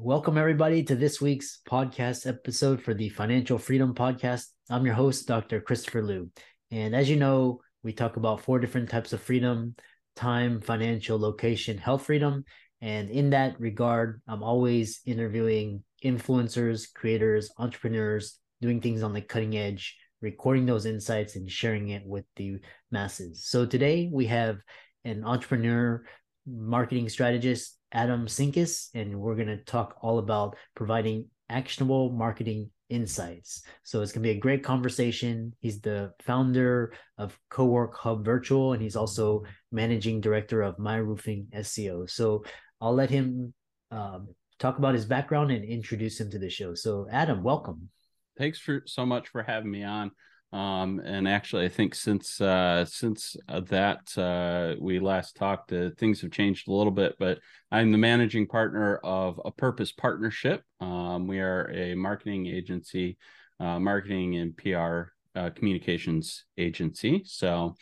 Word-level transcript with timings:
Welcome, 0.00 0.38
everybody, 0.38 0.84
to 0.84 0.94
this 0.94 1.20
week's 1.20 1.58
podcast 1.68 2.24
episode 2.24 2.80
for 2.80 2.94
the 2.94 3.08
Financial 3.08 3.58
Freedom 3.58 3.96
Podcast. 3.96 4.44
I'm 4.70 4.86
your 4.86 4.94
host, 4.94 5.26
Dr. 5.26 5.60
Christopher 5.60 6.04
Loo. 6.04 6.30
And 6.70 6.94
as 6.94 7.10
you 7.10 7.16
know, 7.16 7.62
we 7.82 7.92
talk 7.92 8.16
about 8.16 8.40
four 8.40 8.60
different 8.60 8.90
types 8.90 9.12
of 9.12 9.20
freedom 9.20 9.74
time, 10.14 10.60
financial, 10.60 11.18
location, 11.18 11.78
health 11.78 12.06
freedom. 12.06 12.44
And 12.80 13.10
in 13.10 13.30
that 13.30 13.58
regard, 13.58 14.22
I'm 14.28 14.44
always 14.44 15.00
interviewing 15.04 15.82
influencers, 16.04 16.86
creators, 16.94 17.50
entrepreneurs, 17.58 18.38
doing 18.62 18.80
things 18.80 19.02
on 19.02 19.12
the 19.12 19.20
cutting 19.20 19.56
edge, 19.56 19.96
recording 20.20 20.64
those 20.64 20.86
insights 20.86 21.34
and 21.34 21.50
sharing 21.50 21.88
it 21.88 22.06
with 22.06 22.24
the 22.36 22.60
masses. 22.92 23.46
So 23.46 23.66
today 23.66 24.08
we 24.12 24.26
have 24.26 24.58
an 25.04 25.24
entrepreneur, 25.24 26.04
marketing 26.46 27.08
strategist, 27.08 27.77
Adam 27.92 28.26
Sinkus, 28.26 28.88
and 28.94 29.18
we're 29.18 29.34
going 29.34 29.48
to 29.48 29.64
talk 29.64 29.96
all 30.00 30.18
about 30.18 30.56
providing 30.74 31.26
actionable 31.48 32.10
marketing 32.10 32.70
insights. 32.90 33.62
So 33.82 34.02
it's 34.02 34.12
going 34.12 34.22
to 34.22 34.28
be 34.28 34.36
a 34.36 34.40
great 34.40 34.62
conversation. 34.62 35.54
He's 35.60 35.80
the 35.80 36.12
founder 36.22 36.92
of 37.16 37.38
Cowork 37.50 37.94
Hub 37.94 38.24
Virtual, 38.24 38.72
and 38.72 38.82
he's 38.82 38.96
also 38.96 39.44
managing 39.72 40.20
director 40.20 40.62
of 40.62 40.78
My 40.78 40.96
Roofing 40.96 41.48
SEO. 41.54 42.08
So 42.08 42.44
I'll 42.80 42.94
let 42.94 43.10
him 43.10 43.52
um, 43.90 44.28
talk 44.58 44.78
about 44.78 44.94
his 44.94 45.06
background 45.06 45.50
and 45.50 45.64
introduce 45.64 46.20
him 46.20 46.30
to 46.30 46.38
the 46.38 46.50
show. 46.50 46.74
So 46.74 47.06
Adam, 47.10 47.42
welcome. 47.42 47.88
Thanks 48.36 48.58
for 48.58 48.82
so 48.86 49.04
much 49.04 49.28
for 49.28 49.42
having 49.42 49.70
me 49.70 49.84
on. 49.84 50.10
Um, 50.52 51.00
and 51.04 51.28
actually, 51.28 51.66
I 51.66 51.68
think 51.68 51.94
since 51.94 52.40
uh, 52.40 52.84
since 52.86 53.36
uh, 53.48 53.60
that 53.60 54.16
uh, 54.16 54.80
we 54.80 54.98
last 54.98 55.36
talked, 55.36 55.72
uh, 55.72 55.90
things 55.98 56.22
have 56.22 56.30
changed 56.30 56.68
a 56.68 56.72
little 56.72 56.90
bit. 56.90 57.16
But 57.18 57.40
I'm 57.70 57.92
the 57.92 57.98
managing 57.98 58.46
partner 58.46 58.96
of 59.04 59.40
a 59.44 59.50
Purpose 59.50 59.92
Partnership. 59.92 60.62
Um, 60.80 61.26
we 61.26 61.40
are 61.40 61.70
a 61.70 61.94
marketing 61.94 62.46
agency, 62.46 63.18
uh, 63.60 63.78
marketing 63.78 64.36
and 64.36 64.56
PR 64.56 65.12
uh, 65.34 65.50
communications 65.50 66.44
agency. 66.56 67.22
So, 67.26 67.76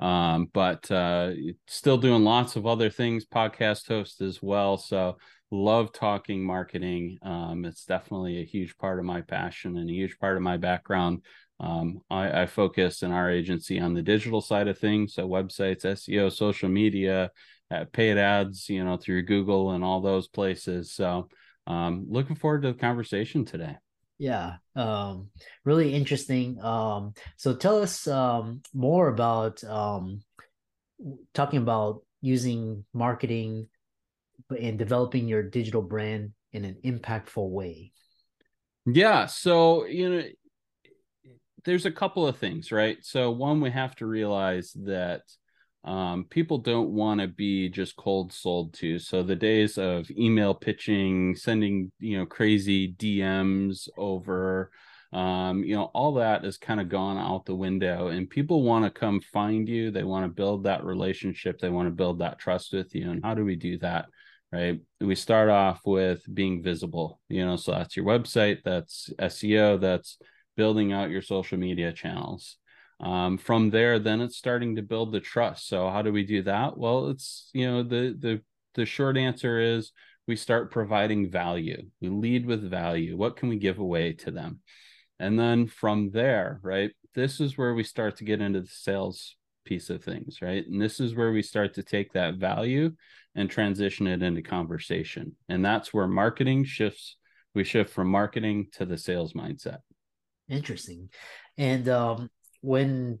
um, 0.00 0.48
but 0.52 0.90
uh, 0.90 1.32
still 1.68 1.98
doing 1.98 2.24
lots 2.24 2.56
of 2.56 2.66
other 2.66 2.90
things, 2.90 3.26
podcast 3.26 3.86
host 3.86 4.20
as 4.20 4.42
well. 4.42 4.76
So, 4.76 5.18
love 5.50 5.92
talking 5.92 6.44
marketing. 6.44 7.18
Um, 7.22 7.64
it's 7.64 7.84
definitely 7.84 8.40
a 8.40 8.44
huge 8.44 8.76
part 8.76 8.98
of 8.98 9.04
my 9.04 9.22
passion 9.22 9.76
and 9.76 9.88
a 9.88 9.92
huge 9.92 10.18
part 10.18 10.36
of 10.36 10.42
my 10.42 10.56
background. 10.56 11.22
Um, 11.60 12.00
I, 12.08 12.42
I, 12.42 12.46
focus 12.46 13.02
in 13.02 13.10
our 13.10 13.28
agency 13.28 13.80
on 13.80 13.92
the 13.92 14.02
digital 14.02 14.40
side 14.40 14.68
of 14.68 14.78
things, 14.78 15.14
so 15.14 15.28
websites, 15.28 15.84
SEO, 15.84 16.30
social 16.32 16.68
media, 16.68 17.32
uh, 17.70 17.84
paid 17.92 18.16
ads, 18.16 18.68
you 18.68 18.84
know, 18.84 18.96
through 18.96 19.24
Google 19.24 19.72
and 19.72 19.82
all 19.82 20.00
those 20.00 20.28
places. 20.28 20.92
So, 20.92 21.28
um, 21.66 22.06
looking 22.08 22.36
forward 22.36 22.62
to 22.62 22.72
the 22.72 22.78
conversation 22.78 23.44
today. 23.44 23.76
Yeah, 24.18 24.56
um, 24.76 25.30
really 25.64 25.94
interesting. 25.94 26.62
Um, 26.62 27.14
so, 27.36 27.56
tell 27.56 27.82
us 27.82 28.06
um, 28.06 28.62
more 28.72 29.08
about 29.08 29.62
um, 29.64 30.20
talking 31.34 31.58
about 31.58 32.02
using 32.20 32.84
marketing 32.94 33.66
and 34.50 34.78
developing 34.78 35.28
your 35.28 35.42
digital 35.42 35.82
brand 35.82 36.32
in 36.52 36.64
an 36.64 36.76
impactful 36.84 37.48
way. 37.50 37.92
Yeah, 38.86 39.26
so 39.26 39.84
you 39.86 40.08
know 40.08 40.22
there's 41.64 41.86
a 41.86 41.92
couple 41.92 42.26
of 42.26 42.38
things, 42.38 42.72
right? 42.72 42.98
So 43.02 43.30
one, 43.30 43.60
we 43.60 43.70
have 43.70 43.94
to 43.96 44.06
realize 44.06 44.72
that 44.84 45.22
um, 45.84 46.24
people 46.30 46.58
don't 46.58 46.90
want 46.90 47.20
to 47.20 47.28
be 47.28 47.68
just 47.68 47.96
cold 47.96 48.32
sold 48.32 48.74
to. 48.74 48.98
So 48.98 49.22
the 49.22 49.36
days 49.36 49.78
of 49.78 50.10
email 50.10 50.54
pitching, 50.54 51.36
sending 51.36 51.92
you 51.98 52.18
know 52.18 52.26
crazy 52.26 52.94
DMs 52.94 53.88
over, 53.98 54.70
um, 55.12 55.64
you 55.64 55.74
know, 55.74 55.84
all 55.94 56.14
that 56.14 56.44
is 56.44 56.58
kind 56.58 56.80
of 56.80 56.88
gone 56.88 57.18
out 57.18 57.46
the 57.46 57.54
window. 57.54 58.08
And 58.08 58.28
people 58.28 58.62
want 58.62 58.84
to 58.84 58.90
come 58.90 59.20
find 59.20 59.68
you. 59.68 59.90
They 59.90 60.04
want 60.04 60.24
to 60.24 60.28
build 60.28 60.64
that 60.64 60.84
relationship. 60.84 61.58
They 61.58 61.70
want 61.70 61.86
to 61.86 61.94
build 61.94 62.18
that 62.18 62.38
trust 62.38 62.72
with 62.72 62.94
you. 62.94 63.10
And 63.10 63.24
how 63.24 63.34
do 63.34 63.44
we 63.44 63.56
do 63.56 63.78
that? 63.78 64.06
Right. 64.50 64.80
We 65.00 65.14
start 65.14 65.50
off 65.50 65.80
with 65.84 66.22
being 66.32 66.62
visible. 66.62 67.20
You 67.28 67.44
know, 67.44 67.56
so 67.56 67.72
that's 67.72 67.96
your 67.96 68.06
website. 68.06 68.58
That's 68.64 69.10
SEO. 69.18 69.78
That's 69.78 70.18
building 70.56 70.92
out 70.92 71.10
your 71.10 71.22
social 71.22 71.58
media 71.58 71.92
channels. 71.92 72.56
Um, 73.00 73.38
from 73.38 73.70
there, 73.70 73.98
then 73.98 74.20
it's 74.20 74.38
starting 74.38 74.76
to 74.76 74.82
build 74.82 75.12
the 75.12 75.20
trust. 75.20 75.68
So 75.68 75.88
how 75.90 76.02
do 76.02 76.12
we 76.12 76.24
do 76.24 76.42
that? 76.42 76.78
Well, 76.78 77.08
it's 77.08 77.50
you 77.52 77.70
know 77.70 77.82
the 77.82 78.16
the 78.18 78.42
the 78.74 78.86
short 78.86 79.16
answer 79.16 79.60
is 79.60 79.92
we 80.26 80.36
start 80.36 80.70
providing 80.70 81.30
value. 81.30 81.82
We 82.00 82.08
lead 82.08 82.46
with 82.46 82.68
value. 82.68 83.16
What 83.16 83.36
can 83.36 83.48
we 83.48 83.56
give 83.58 83.78
away 83.78 84.14
to 84.14 84.30
them? 84.30 84.60
And 85.18 85.38
then 85.38 85.66
from 85.66 86.10
there, 86.10 86.60
right? 86.62 86.90
This 87.14 87.40
is 87.40 87.58
where 87.58 87.74
we 87.74 87.82
start 87.82 88.16
to 88.16 88.24
get 88.24 88.40
into 88.40 88.60
the 88.60 88.68
sales 88.68 89.36
piece 89.64 89.90
of 89.90 90.02
things, 90.02 90.38
right? 90.40 90.66
And 90.66 90.80
this 90.80 91.00
is 91.00 91.14
where 91.14 91.32
we 91.32 91.42
start 91.42 91.74
to 91.74 91.82
take 91.82 92.12
that 92.12 92.34
value 92.36 92.92
and 93.38 93.48
transition 93.48 94.06
it 94.06 94.22
into 94.22 94.42
conversation. 94.42 95.36
And 95.48 95.64
that's 95.64 95.94
where 95.94 96.08
marketing 96.08 96.64
shifts. 96.64 97.16
We 97.54 97.64
shift 97.64 97.90
from 97.90 98.08
marketing 98.08 98.68
to 98.72 98.84
the 98.84 98.98
sales 98.98 99.32
mindset. 99.32 99.78
Interesting. 100.48 101.08
And 101.56 101.88
um, 101.88 102.30
when 102.60 103.20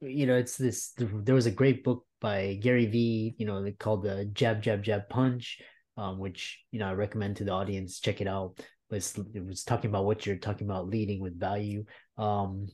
you 0.00 0.26
know, 0.26 0.36
it's 0.36 0.56
this. 0.56 0.92
There 0.96 1.34
was 1.34 1.46
a 1.46 1.50
great 1.50 1.84
book 1.84 2.04
by 2.20 2.58
Gary 2.60 2.86
Vee. 2.86 3.34
You 3.38 3.46
know, 3.46 3.70
called 3.78 4.02
the 4.02 4.24
Jab 4.32 4.62
Jab 4.62 4.82
Jab 4.82 5.08
Punch, 5.08 5.60
um, 5.96 6.18
which 6.18 6.58
you 6.70 6.78
know 6.78 6.88
I 6.88 6.94
recommend 6.94 7.36
to 7.36 7.44
the 7.44 7.52
audience. 7.52 8.00
Check 8.00 8.20
it 8.20 8.26
out. 8.26 8.58
But 8.88 9.12
it 9.34 9.46
was 9.46 9.62
talking 9.62 9.90
about 9.90 10.04
what 10.04 10.26
you're 10.26 10.36
talking 10.36 10.66
about, 10.66 10.88
leading 10.88 11.20
with 11.20 11.38
value. 11.38 11.84
Um, 12.16 12.68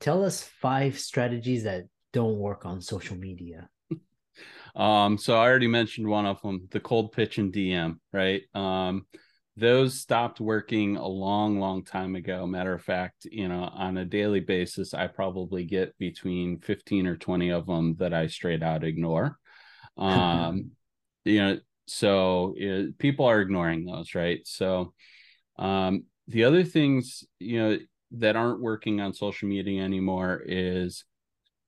tell 0.00 0.24
us 0.24 0.42
five 0.42 0.98
strategies 0.98 1.64
that 1.64 1.84
don't 2.12 2.38
work 2.38 2.66
on 2.66 2.80
social 2.80 3.16
media. 3.16 3.68
Um, 4.74 5.18
so 5.18 5.36
I 5.36 5.46
already 5.48 5.66
mentioned 5.66 6.06
one 6.06 6.26
of 6.26 6.40
them, 6.42 6.68
the 6.70 6.80
cold 6.80 7.12
pitch 7.12 7.38
and 7.38 7.52
DM, 7.52 7.98
right? 8.12 8.42
Um, 8.54 9.06
those 9.56 10.00
stopped 10.00 10.40
working 10.40 10.96
a 10.96 11.06
long 11.06 11.60
long 11.60 11.84
time 11.84 12.16
ago. 12.16 12.46
Matter 12.46 12.72
of 12.72 12.82
fact 12.82 13.26
you 13.30 13.48
know 13.48 13.62
on 13.62 13.98
a 13.98 14.04
daily 14.04 14.40
basis 14.40 14.94
i 14.94 15.06
probably 15.06 15.64
get 15.64 15.96
between 15.98 16.58
15 16.60 17.06
or 17.06 17.16
20 17.16 17.50
of 17.50 17.66
them 17.66 17.94
that 17.98 18.14
i 18.14 18.26
straight 18.26 18.62
out 18.62 18.84
ignore. 18.84 19.36
Um 19.96 20.70
you 21.24 21.38
know 21.42 21.58
so 21.86 22.54
it, 22.56 22.96
people 22.96 23.26
are 23.26 23.40
ignoring 23.40 23.84
those 23.84 24.14
right? 24.14 24.40
So 24.46 24.94
um 25.58 26.04
the 26.28 26.44
other 26.44 26.64
things 26.64 27.24
you 27.38 27.60
know 27.60 27.78
that 28.12 28.36
aren't 28.36 28.62
working 28.62 29.00
on 29.00 29.12
social 29.12 29.48
media 29.48 29.82
anymore 29.82 30.42
is 30.46 31.04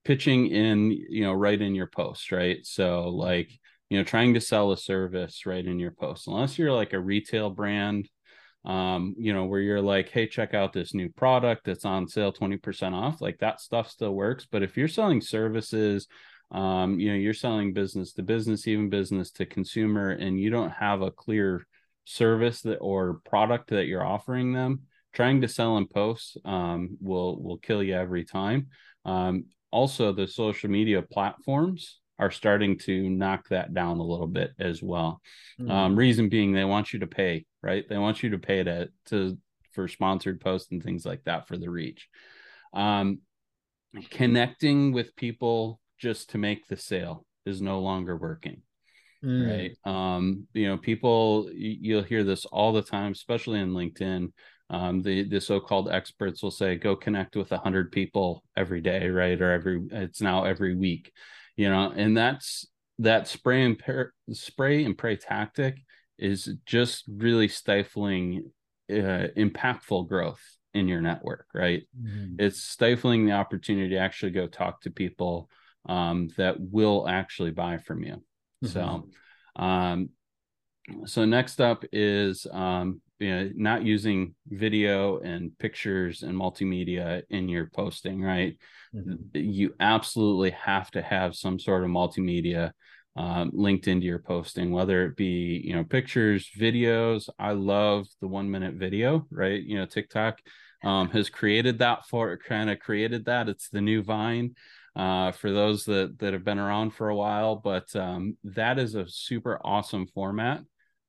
pitching 0.04 0.46
in 0.46 0.90
you 0.90 1.24
know 1.24 1.32
right 1.32 1.60
in 1.60 1.74
your 1.74 1.86
post 1.86 2.32
right 2.32 2.66
so 2.66 3.08
like 3.08 3.50
you 3.88 3.98
know 3.98 4.04
trying 4.04 4.34
to 4.34 4.40
sell 4.40 4.72
a 4.72 4.76
service 4.76 5.46
right 5.46 5.64
in 5.64 5.78
your 5.78 5.92
post 5.92 6.26
unless 6.26 6.58
you're 6.58 6.72
like 6.72 6.92
a 6.92 7.00
retail 7.00 7.50
brand 7.50 8.08
um, 8.64 9.14
you 9.18 9.32
know, 9.32 9.46
where 9.46 9.60
you're 9.60 9.82
like, 9.82 10.08
hey, 10.10 10.26
check 10.26 10.54
out 10.54 10.72
this 10.72 10.94
new 10.94 11.08
product 11.10 11.64
that's 11.64 11.84
on 11.84 12.06
sale 12.06 12.32
20% 12.32 12.94
off. 12.94 13.20
Like 13.20 13.38
that 13.38 13.60
stuff 13.60 13.90
still 13.90 14.14
works. 14.14 14.46
But 14.50 14.62
if 14.62 14.76
you're 14.76 14.88
selling 14.88 15.20
services, 15.20 16.06
um, 16.52 17.00
you 17.00 17.10
know, 17.10 17.16
you're 17.16 17.34
selling 17.34 17.72
business 17.72 18.12
to 18.12 18.22
business, 18.22 18.68
even 18.68 18.88
business 18.88 19.30
to 19.32 19.46
consumer, 19.46 20.10
and 20.10 20.38
you 20.38 20.50
don't 20.50 20.70
have 20.70 21.02
a 21.02 21.10
clear 21.10 21.66
service 22.04 22.60
that 22.62 22.76
or 22.76 23.20
product 23.24 23.70
that 23.70 23.86
you're 23.86 24.04
offering 24.04 24.52
them, 24.52 24.82
trying 25.12 25.40
to 25.40 25.48
sell 25.48 25.76
in 25.78 25.86
posts 25.86 26.36
um, 26.44 26.98
will 27.00 27.42
will 27.42 27.58
kill 27.58 27.82
you 27.82 27.94
every 27.94 28.24
time. 28.24 28.68
Um, 29.04 29.46
also, 29.72 30.12
the 30.12 30.28
social 30.28 30.70
media 30.70 31.02
platforms 31.02 32.00
are 32.18 32.30
starting 32.30 32.78
to 32.78 33.10
knock 33.10 33.48
that 33.48 33.74
down 33.74 33.98
a 33.98 34.04
little 34.04 34.26
bit 34.28 34.52
as 34.58 34.82
well. 34.82 35.20
Mm. 35.60 35.70
Um, 35.70 35.96
reason 35.96 36.28
being, 36.28 36.52
they 36.52 36.64
want 36.64 36.92
you 36.92 37.00
to 37.00 37.06
pay, 37.06 37.46
right? 37.62 37.84
They 37.88 37.98
want 37.98 38.22
you 38.22 38.30
to 38.30 38.38
pay 38.38 38.62
to 38.62 38.88
to 39.06 39.38
for 39.72 39.88
sponsored 39.88 40.40
posts 40.40 40.70
and 40.70 40.82
things 40.82 41.04
like 41.04 41.24
that 41.24 41.48
for 41.48 41.56
the 41.56 41.70
reach. 41.70 42.08
Um, 42.74 43.20
connecting 44.10 44.92
with 44.92 45.16
people 45.16 45.80
just 45.98 46.30
to 46.30 46.38
make 46.38 46.66
the 46.66 46.76
sale 46.76 47.26
is 47.46 47.60
no 47.60 47.80
longer 47.80 48.16
working. 48.16 48.62
Mm. 49.24 49.76
Right. 49.86 50.16
Um, 50.16 50.46
you 50.52 50.68
know, 50.68 50.76
people 50.76 51.48
you'll 51.52 52.02
hear 52.02 52.24
this 52.24 52.44
all 52.44 52.72
the 52.72 52.82
time, 52.82 53.12
especially 53.12 53.60
in 53.60 53.72
LinkedIn. 53.72 54.32
Um, 54.72 55.02
the 55.02 55.28
the 55.28 55.40
so-called 55.40 55.90
experts 55.90 56.42
will 56.42 56.50
say, 56.50 56.74
go 56.76 56.96
connect 56.96 57.36
with 57.36 57.52
a 57.52 57.58
hundred 57.58 57.92
people 57.92 58.42
every 58.56 58.80
day, 58.80 59.08
right? 59.10 59.40
Or 59.40 59.52
every 59.52 59.82
it's 59.92 60.20
now 60.20 60.44
every 60.44 60.74
week 60.74 61.12
you 61.56 61.68
know, 61.68 61.92
and 61.94 62.16
that's 62.16 62.66
that 62.98 63.28
spray 63.28 63.64
and 63.64 63.82
spray 64.32 64.84
and 64.84 64.96
pray 64.96 65.16
tactic 65.16 65.76
is 66.18 66.52
just 66.66 67.04
really 67.08 67.48
stifling 67.48 68.50
uh, 68.90 69.28
impactful 69.36 70.08
growth 70.08 70.42
in 70.74 70.88
your 70.88 71.00
network, 71.00 71.46
right? 71.54 71.82
Mm-hmm. 72.00 72.36
It's 72.38 72.62
stifling 72.62 73.26
the 73.26 73.32
opportunity 73.32 73.90
to 73.90 73.98
actually 73.98 74.32
go 74.32 74.46
talk 74.46 74.82
to 74.82 74.90
people 74.90 75.50
um, 75.88 76.28
that 76.36 76.56
will 76.58 77.08
actually 77.08 77.50
buy 77.50 77.78
from 77.78 78.02
you. 78.04 78.22
Mm-hmm. 78.64 78.66
So, 78.68 79.08
um, 79.56 80.10
so 81.04 81.24
next 81.24 81.60
up 81.60 81.84
is 81.92 82.46
um, 82.50 83.00
you 83.22 83.30
know, 83.30 83.50
not 83.54 83.84
using 83.84 84.34
video 84.48 85.20
and 85.20 85.56
pictures 85.58 86.24
and 86.24 86.34
multimedia 86.34 87.22
in 87.30 87.48
your 87.48 87.66
posting, 87.66 88.20
right? 88.20 88.56
Mm-hmm. 88.94 89.14
You 89.32 89.74
absolutely 89.78 90.50
have 90.50 90.90
to 90.92 91.02
have 91.02 91.36
some 91.36 91.60
sort 91.60 91.84
of 91.84 91.90
multimedia 91.90 92.72
um, 93.14 93.50
linked 93.54 93.86
into 93.86 94.06
your 94.06 94.18
posting, 94.18 94.72
whether 94.72 95.04
it 95.04 95.16
be 95.16 95.62
you 95.64 95.74
know 95.74 95.84
pictures, 95.84 96.50
videos. 96.58 97.28
I 97.38 97.52
love 97.52 98.06
the 98.20 98.26
one 98.26 98.50
minute 98.50 98.74
video, 98.74 99.26
right? 99.30 99.62
You 99.62 99.76
know, 99.76 99.86
TikTok 99.86 100.40
um, 100.82 101.08
has 101.10 101.30
created 101.30 101.78
that 101.78 102.06
for 102.06 102.36
kind 102.38 102.70
of 102.70 102.80
created 102.80 103.26
that. 103.26 103.48
It's 103.48 103.68
the 103.68 103.80
new 103.80 104.02
Vine 104.02 104.56
uh, 104.96 105.30
for 105.30 105.52
those 105.52 105.84
that 105.84 106.18
that 106.18 106.32
have 106.32 106.44
been 106.44 106.58
around 106.58 106.94
for 106.94 107.08
a 107.08 107.16
while, 107.16 107.54
but 107.54 107.94
um, 107.94 108.36
that 108.42 108.80
is 108.80 108.96
a 108.96 109.06
super 109.06 109.60
awesome 109.62 110.08
format 110.08 110.62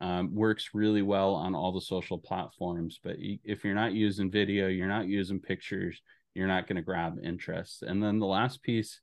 um, 0.03 0.35
works 0.35 0.71
really 0.73 1.01
well 1.01 1.33
on 1.33 1.55
all 1.55 1.71
the 1.71 1.79
social 1.79 2.17
platforms. 2.17 2.99
But 3.01 3.15
if 3.19 3.63
you're 3.63 3.73
not 3.73 3.93
using 3.93 4.29
video, 4.29 4.67
you're 4.67 4.85
not 4.85 5.07
using 5.07 5.39
pictures, 5.39 6.01
you're 6.33 6.47
not 6.47 6.67
going 6.67 6.75
to 6.75 6.81
grab 6.81 7.19
interest. 7.23 7.83
And 7.83 8.03
then 8.03 8.19
the 8.19 8.25
last 8.25 8.61
piece 8.61 8.99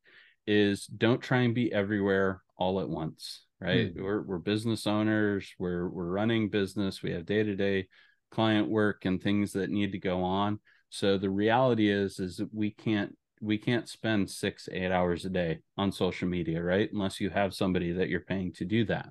is 0.47 0.85
don't 0.85 1.23
try 1.23 1.39
and 1.39 1.55
be 1.55 1.73
everywhere 1.73 2.43
all 2.59 2.81
at 2.81 2.89
once. 2.89 3.47
Right? 3.63 3.97
Mm. 3.97 4.03
We're 4.03 4.23
we're 4.23 4.39
business 4.39 4.87
owners. 4.87 5.51
We're 5.59 5.89
we're 5.89 6.05
running 6.05 6.51
business. 6.51 7.03
We 7.03 7.13
have 7.13 7.25
day 7.25 7.45
to 7.45 7.57
day 7.57 7.89
client 8.31 8.69
work 8.69 9.07
and 9.07 9.23
things 9.23 9.53
that 9.53 9.71
need 9.71 9.93
to 9.93 9.99
go 9.99 10.23
on. 10.23 10.61
So 10.91 11.17
the 11.17 11.31
reality 11.31 11.91
is 11.91 12.21
is 12.21 12.37
that 12.37 12.53
we 12.53 12.73
can't 12.73 13.17
we 13.41 13.57
can't 13.57 13.89
spend 13.89 14.29
six 14.29 14.69
eight 14.71 14.93
hours 14.93 15.25
a 15.25 15.31
day 15.31 15.61
on 15.79 15.93
social 15.93 16.29
media 16.29 16.63
right 16.63 16.91
unless 16.93 17.21
you 17.23 17.31
have 17.31 17.55
somebody 17.55 17.93
that 17.93 18.11
you're 18.11 18.21
paying 18.21 18.53
to 18.53 18.67
do 18.67 18.85
that 18.85 19.09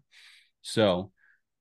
so 0.61 1.11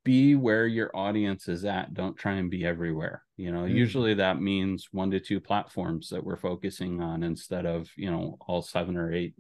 be 0.05 0.35
where 0.35 0.67
your 0.67 0.91
audience 0.95 1.49
is 1.49 1.65
at 1.65 1.93
don't 1.93 2.17
try 2.17 2.35
and 2.35 2.51
be 2.51 2.65
everywhere 2.65 3.23
you 3.37 3.53
know? 3.53 3.63
Mm-hmm. 3.63 3.77
usually 3.77 4.15
that 4.15 4.41
means 4.41 4.89
one 4.93 5.11
to 5.11 5.21
two 5.21 5.41
platforms 5.41 6.09
that 6.11 6.25
we're 6.25 6.37
focusing 6.37 7.01
on 7.01 7.23
instead 7.23 7.67
of 7.67 7.89
you 7.97 8.11
know 8.11 8.37
all 8.41 8.63
seven 8.63 8.97
or 8.97 9.13
eight 9.13 9.35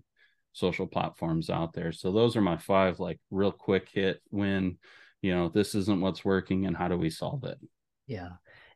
social 0.59 0.87
platforms 0.87 1.51
out 1.51 1.73
there. 1.73 1.93
So 1.93 2.11
those 2.11 2.37
are 2.37 2.41
my 2.41 2.57
five 2.57 2.99
like 2.99 3.21
real 3.31 3.53
quick 3.53 3.89
hit 3.93 4.21
when 4.31 4.79
you 5.23 5.35
know 5.35 5.49
this 5.49 5.75
isn't 5.75 6.01
what's 6.01 6.25
working 6.25 6.67
and 6.67 6.77
how 6.77 6.89
do 6.89 6.97
we 6.97 7.11
solve 7.11 7.45
it? 7.45 7.59
Yeah. 8.07 8.31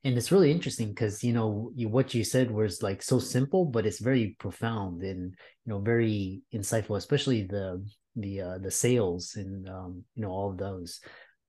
And 0.05 0.19
it's 0.19 0.33
really 0.33 0.51
interesting 0.51 0.89
because 0.89 1.23
you 1.23 1.33
know 1.33 1.71
you, 1.75 1.89
what 1.89 2.15
you 2.15 2.25
said 2.25 2.51
was 2.51 2.83
like 2.83 3.03
so 3.03 3.19
simple 3.19 3.65
but 3.65 3.87
it's 3.87 4.01
very 4.01 4.37
profound 4.39 5.03
and 5.03 5.35
you 5.65 5.73
know 5.73 5.79
very 5.79 6.43
insightful 6.53 6.97
especially 6.97 7.45
the 7.45 7.85
the 8.17 8.41
uh, 8.41 8.59
the 8.59 8.71
sales 8.71 9.35
and 9.37 9.69
um, 9.69 10.05
you 10.17 10.23
know 10.23 10.31
all 10.31 10.51
of 10.51 10.59
those 10.59 11.01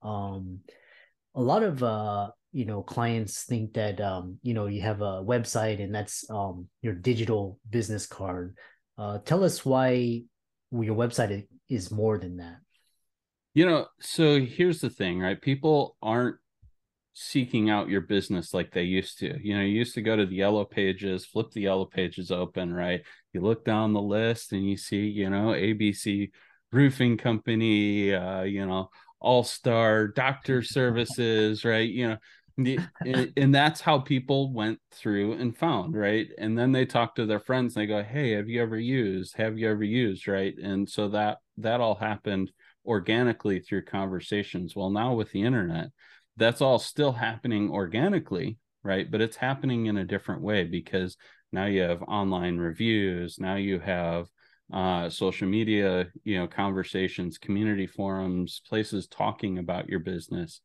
um, 0.03 0.59
a 1.35 1.41
lot 1.41 1.63
of 1.63 1.81
uh, 1.81 2.29
you 2.51 2.65
know 2.65 2.81
clients 2.83 3.44
think 3.44 3.73
that 3.73 4.00
um, 4.01 4.38
you 4.44 4.53
know 4.53 4.67
you 4.67 4.81
have 4.81 5.01
a 5.01 5.23
website 5.23 5.81
and 5.81 5.94
that's 5.94 6.29
um, 6.29 6.67
your 6.81 6.94
digital 6.94 7.59
business 7.69 8.05
card. 8.05 8.55
Uh, 8.97 9.17
tell 9.19 9.44
us 9.44 9.65
why 9.65 10.21
your 10.71 10.95
website 10.95 11.47
is 11.69 11.91
more 11.91 12.17
than 12.17 12.38
that. 12.38 12.57
You 13.55 13.65
know, 13.65 13.88
so 14.00 14.39
here's 14.39 14.81
the 14.81 14.89
thing, 14.89 15.19
right? 15.19 15.39
People 15.39 15.95
aren't 16.01 16.38
seeking 17.13 17.69
out 17.69 17.89
your 17.89 18.01
business 18.01 18.53
like 18.53 18.71
they 18.71 18.83
used 18.83 19.19
to. 19.19 19.38
You 19.41 19.55
know, 19.55 19.61
you 19.61 19.77
used 19.77 19.94
to 19.95 20.01
go 20.01 20.15
to 20.15 20.25
the 20.25 20.35
yellow 20.35 20.65
pages, 20.65 21.25
flip 21.25 21.51
the 21.51 21.61
yellow 21.61 21.85
pages 21.85 22.31
open, 22.31 22.73
right? 22.73 23.01
You 23.31 23.41
look 23.41 23.63
down 23.63 23.94
the 23.94 24.01
list 24.01 24.51
and 24.51 24.67
you 24.67 24.77
see, 24.77 25.05
you 25.05 25.29
know, 25.29 25.50
ABC 25.50 26.31
roofing 26.71 27.17
company, 27.17 28.13
uh, 28.13 28.41
you 28.41 28.65
know, 28.65 28.89
all 29.23 29.43
star 29.43 30.07
doctor 30.07 30.61
services, 30.61 31.65
right? 31.65 31.89
You 31.89 32.09
know, 32.09 32.17
the, 32.57 32.79
and 33.35 33.55
that's 33.55 33.81
how 33.81 33.97
people 33.97 34.53
went 34.53 34.79
through 34.91 35.33
and 35.33 35.57
found, 35.57 35.95
right? 35.95 36.27
And 36.37 36.57
then 36.57 36.71
they 36.71 36.85
talk 36.85 37.15
to 37.15 37.25
their 37.25 37.39
friends 37.39 37.75
and 37.75 37.81
they 37.81 37.87
go, 37.87 38.03
Hey, 38.03 38.31
have 38.33 38.47
you 38.47 38.61
ever 38.61 38.77
used? 38.77 39.35
Have 39.37 39.57
you 39.57 39.71
ever 39.71 39.83
used? 39.83 40.27
Right. 40.27 40.53
And 40.61 40.87
so 40.87 41.09
that 41.09 41.39
that 41.57 41.81
all 41.81 41.95
happened 41.95 42.51
organically 42.85 43.59
through 43.59 43.85
conversations. 43.85 44.75
Well, 44.75 44.91
now 44.91 45.13
with 45.13 45.31
the 45.31 45.41
internet, 45.41 45.89
that's 46.37 46.61
all 46.61 46.79
still 46.79 47.13
happening 47.13 47.71
organically, 47.71 48.57
right? 48.83 49.09
But 49.09 49.21
it's 49.21 49.38
happening 49.38 49.88
in 49.88 49.98
a 49.98 50.05
different 50.05 50.41
way 50.41 50.65
because 50.65 51.17
now 51.51 51.65
you 51.65 51.81
have 51.81 52.01
online 52.03 52.57
reviews, 52.57 53.39
now 53.39 53.55
you 53.55 53.79
have 53.79 54.27
uh, 54.72 55.10
social 55.10 55.48
media, 55.48 56.08
you 56.24 56.38
know, 56.38 56.48
conversations, 56.48 57.38
community 57.38 57.88
forums, 57.88 58.62
places 58.67 59.08
talking 59.08 59.58
about 59.58 59.89
your 59.89 60.00
business. 60.00 60.62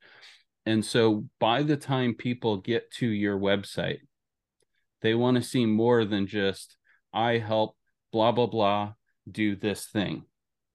And 0.66 0.84
so 0.84 1.26
by 1.40 1.62
the 1.62 1.76
time 1.76 2.14
people 2.14 2.58
get 2.58 2.90
to 2.92 3.06
your 3.06 3.38
website, 3.38 4.00
they 5.00 5.14
want 5.14 5.36
to 5.36 5.42
see 5.42 5.66
more 5.66 6.04
than 6.04 6.26
just, 6.26 6.76
I 7.12 7.38
help 7.38 7.76
blah, 8.12 8.32
blah, 8.32 8.46
blah 8.46 8.92
do 9.30 9.56
this 9.56 9.86
thing. 9.86 10.24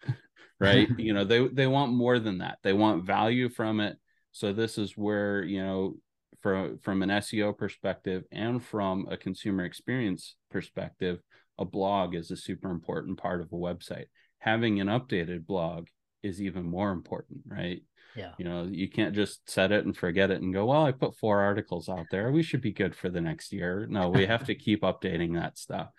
right. 0.59 0.87
you 0.97 1.13
know, 1.13 1.23
they, 1.23 1.47
they 1.47 1.67
want 1.67 1.93
more 1.93 2.19
than 2.19 2.39
that. 2.39 2.57
They 2.63 2.73
want 2.73 3.05
value 3.05 3.49
from 3.49 3.79
it. 3.79 3.97
So 4.31 4.51
this 4.51 4.77
is 4.77 4.97
where, 4.97 5.43
you 5.43 5.63
know, 5.63 5.95
from 6.41 6.77
from 6.79 7.01
an 7.01 7.09
SEO 7.09 7.57
perspective 7.57 8.23
and 8.31 8.61
from 8.61 9.07
a 9.09 9.15
consumer 9.15 9.63
experience 9.63 10.35
perspective, 10.51 11.19
a 11.57 11.65
blog 11.65 12.15
is 12.15 12.31
a 12.31 12.37
super 12.37 12.69
important 12.69 13.17
part 13.17 13.41
of 13.41 13.47
a 13.51 13.55
website. 13.55 14.05
Having 14.39 14.81
an 14.81 14.87
updated 14.87 15.45
blog 15.45 15.87
is 16.21 16.41
even 16.41 16.65
more 16.65 16.91
important, 16.91 17.41
right? 17.45 17.81
Yeah. 18.15 18.31
You 18.37 18.45
know, 18.45 18.67
you 18.69 18.89
can't 18.89 19.15
just 19.15 19.49
set 19.49 19.71
it 19.71 19.85
and 19.85 19.95
forget 19.95 20.31
it 20.31 20.41
and 20.41 20.53
go, 20.53 20.65
well, 20.65 20.85
I 20.85 20.91
put 20.91 21.17
four 21.17 21.41
articles 21.41 21.89
out 21.89 22.05
there. 22.11 22.31
We 22.31 22.43
should 22.43 22.61
be 22.61 22.71
good 22.71 22.95
for 22.95 23.09
the 23.09 23.21
next 23.21 23.51
year. 23.51 23.87
No, 23.89 24.09
we 24.09 24.25
have 24.25 24.45
to 24.45 24.55
keep 24.55 24.81
updating 24.83 25.35
that 25.35 25.57
stuff. 25.57 25.89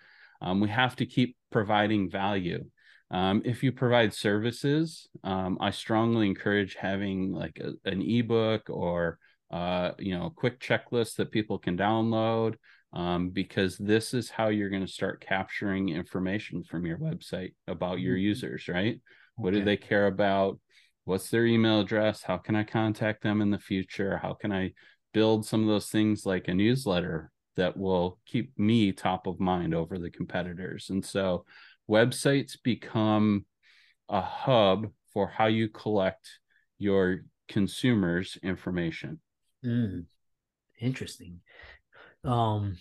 Um, 0.41 0.59
we 0.59 0.69
have 0.69 0.95
to 0.97 1.05
keep 1.05 1.35
providing 1.51 2.09
value. 2.09 2.65
Um, 3.11 3.41
if 3.45 3.63
you 3.63 3.71
provide 3.71 4.13
services, 4.13 5.07
um, 5.23 5.57
I 5.61 5.71
strongly 5.71 6.27
encourage 6.27 6.75
having 6.75 7.31
like 7.31 7.59
a, 7.59 7.73
an 7.89 8.01
ebook 8.01 8.69
or 8.69 9.19
uh, 9.51 9.91
you 9.99 10.17
know, 10.17 10.25
a 10.25 10.31
quick 10.31 10.59
checklist 10.59 11.15
that 11.15 11.31
people 11.31 11.57
can 11.59 11.77
download 11.77 12.55
um, 12.93 13.29
because 13.29 13.77
this 13.77 14.13
is 14.13 14.29
how 14.29 14.49
you're 14.49 14.69
going 14.69 14.85
to 14.85 14.91
start 14.91 15.25
capturing 15.25 15.89
information 15.89 16.63
from 16.63 16.85
your 16.85 16.97
website 16.97 17.53
about 17.67 17.99
your 17.99 18.15
mm-hmm. 18.15 18.23
users, 18.23 18.67
right? 18.67 18.95
Okay. 18.95 19.01
What 19.35 19.53
do 19.53 19.63
they 19.63 19.77
care 19.77 20.07
about? 20.07 20.59
What's 21.03 21.29
their 21.29 21.45
email 21.45 21.81
address? 21.81 22.23
How 22.23 22.37
can 22.37 22.55
I 22.55 22.63
contact 22.63 23.21
them 23.21 23.41
in 23.41 23.51
the 23.51 23.59
future? 23.59 24.17
How 24.17 24.33
can 24.33 24.51
I 24.51 24.73
build 25.13 25.45
some 25.45 25.61
of 25.61 25.67
those 25.67 25.89
things 25.89 26.25
like 26.25 26.47
a 26.47 26.53
newsletter 26.53 27.31
that 27.57 27.77
will 27.77 28.19
keep 28.25 28.57
me 28.57 28.91
top 28.91 29.27
of 29.27 29.39
mind 29.39 29.75
over 29.75 29.99
the 29.99 30.09
competitors? 30.09 30.87
And 30.89 31.05
so 31.05 31.45
websites 31.89 32.57
become 32.61 33.45
a 34.09 34.21
hub 34.21 34.87
for 35.13 35.27
how 35.27 35.47
you 35.47 35.69
collect 35.69 36.27
your 36.77 37.25
consumers' 37.47 38.37
information. 38.41 39.19
Mm. 39.63 40.05
interesting. 40.79 41.39
Um, 42.25 42.77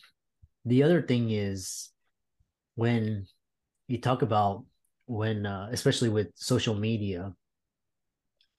the 0.65 0.83
other 0.83 1.03
thing 1.03 1.31
is 1.31 1.91
when 2.75 3.27
you 3.89 4.01
talk 4.01 4.23
about 4.23 4.65
when, 5.07 5.47
uh, 5.47 5.69
especially 5.71 6.09
with 6.09 6.29
social 6.35 6.75
media, 6.75 7.35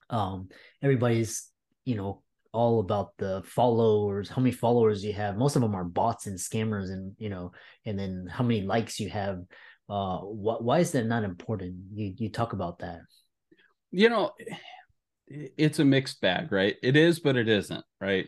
um, 0.08 0.48
everybody's 0.82 1.50
you 1.84 1.96
know 1.96 2.22
all 2.52 2.80
about 2.80 3.12
the 3.18 3.42
followers, 3.44 4.28
how 4.28 4.40
many 4.40 4.52
followers 4.52 5.04
you 5.04 5.12
have. 5.12 5.36
Most 5.36 5.56
of 5.56 5.62
them 5.62 5.74
are 5.74 5.84
bots 5.84 6.26
and 6.26 6.38
scammers, 6.38 6.90
and 6.90 7.12
you 7.18 7.28
know, 7.28 7.52
and 7.84 7.98
then 7.98 8.28
how 8.30 8.44
many 8.44 8.62
likes 8.62 9.00
you 9.00 9.10
have. 9.10 9.40
Uh, 9.88 10.18
wh- 10.18 10.62
why 10.62 10.78
is 10.78 10.92
that 10.92 11.06
not 11.06 11.24
important? 11.24 11.76
You 11.92 12.14
you 12.16 12.30
talk 12.30 12.52
about 12.52 12.78
that. 12.78 13.00
You 13.90 14.08
know, 14.08 14.32
it's 15.26 15.78
a 15.78 15.84
mixed 15.84 16.20
bag, 16.20 16.52
right? 16.52 16.76
It 16.82 16.96
is, 16.96 17.18
but 17.20 17.36
it 17.36 17.48
isn't, 17.48 17.84
right? 18.00 18.26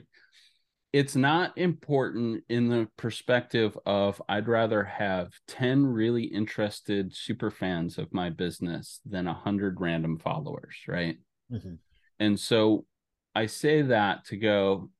It's 0.92 1.14
not 1.14 1.56
important 1.58 2.44
in 2.48 2.68
the 2.68 2.88
perspective 2.96 3.76
of 3.84 4.22
I'd 4.28 4.48
rather 4.48 4.84
have 4.84 5.32
10 5.46 5.86
really 5.86 6.24
interested 6.24 7.14
super 7.14 7.50
fans 7.50 7.98
of 7.98 8.12
my 8.12 8.30
business 8.30 9.00
than 9.04 9.26
100 9.26 9.80
random 9.80 10.18
followers, 10.18 10.76
right? 10.86 11.16
Mm-hmm. 11.52 11.74
And 12.20 12.40
so 12.40 12.86
I 13.34 13.46
say 13.46 13.82
that 13.82 14.24
to 14.26 14.36
go, 14.36 14.90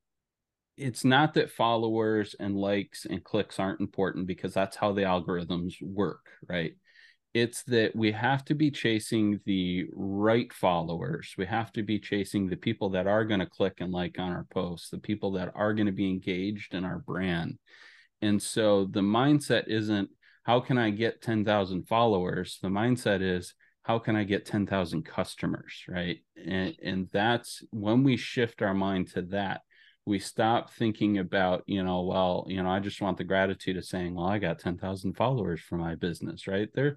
it's 0.76 1.04
not 1.04 1.34
that 1.34 1.50
followers 1.50 2.36
and 2.38 2.54
likes 2.54 3.04
and 3.04 3.24
clicks 3.24 3.58
aren't 3.58 3.80
important 3.80 4.26
because 4.26 4.54
that's 4.54 4.76
how 4.76 4.92
the 4.92 5.02
algorithms 5.02 5.74
work, 5.82 6.26
right? 6.48 6.74
It's 7.40 7.62
that 7.64 7.94
we 7.94 8.10
have 8.12 8.44
to 8.46 8.54
be 8.54 8.70
chasing 8.70 9.38
the 9.44 9.86
right 9.92 10.52
followers. 10.52 11.34
We 11.38 11.46
have 11.46 11.70
to 11.74 11.84
be 11.84 12.00
chasing 12.00 12.48
the 12.48 12.56
people 12.56 12.90
that 12.90 13.06
are 13.06 13.24
going 13.24 13.38
to 13.38 13.46
click 13.46 13.74
and 13.78 13.92
like 13.92 14.18
on 14.18 14.32
our 14.32 14.46
posts, 14.50 14.90
the 14.90 14.98
people 14.98 15.30
that 15.32 15.52
are 15.54 15.72
going 15.72 15.86
to 15.86 15.92
be 15.92 16.08
engaged 16.08 16.74
in 16.74 16.84
our 16.84 16.98
brand. 16.98 17.58
And 18.22 18.42
so 18.42 18.86
the 18.86 19.02
mindset 19.02 19.68
isn't 19.68 20.10
how 20.42 20.58
can 20.58 20.78
I 20.78 20.90
get 20.90 21.22
10,000 21.22 21.86
followers? 21.86 22.58
The 22.60 22.68
mindset 22.68 23.22
is 23.22 23.54
how 23.82 24.00
can 24.00 24.16
I 24.16 24.24
get 24.24 24.44
10,000 24.44 25.04
customers, 25.04 25.84
right? 25.88 26.18
And, 26.44 26.74
and 26.82 27.08
that's 27.12 27.62
when 27.70 28.02
we 28.02 28.16
shift 28.16 28.62
our 28.62 28.74
mind 28.74 29.12
to 29.12 29.22
that, 29.30 29.60
we 30.08 30.18
stop 30.18 30.72
thinking 30.72 31.18
about, 31.18 31.62
you 31.66 31.84
know, 31.84 32.02
well, 32.02 32.46
you 32.48 32.62
know, 32.62 32.70
I 32.70 32.80
just 32.80 33.00
want 33.00 33.18
the 33.18 33.24
gratitude 33.24 33.76
of 33.76 33.84
saying, 33.84 34.14
well, 34.14 34.26
I 34.26 34.38
got 34.38 34.58
10,000 34.58 35.14
followers 35.14 35.60
for 35.60 35.76
my 35.76 35.94
business, 35.94 36.48
right? 36.48 36.68
There, 36.74 36.96